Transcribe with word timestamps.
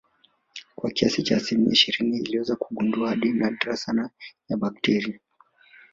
kwa 0.75 0.91
kiasi 0.91 1.23
cha 1.23 1.37
asilimia 1.37 1.71
ishirini 1.73 2.17
aliweza 2.19 2.55
kugundua 2.55 3.11
aina 3.11 3.33
nadra 3.49 3.77
sana 3.77 4.09
ya 4.49 4.57
bakteria 4.57 5.19